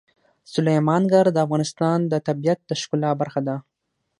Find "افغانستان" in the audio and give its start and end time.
1.45-1.99